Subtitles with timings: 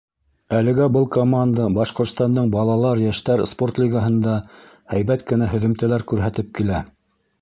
[0.59, 4.35] Әлегә был команда Башҡортостандың балалар-йәштәр спорт лигаһында
[4.95, 6.81] һәйбәт кенә һөҙөмтәләр күрһәтеп килә.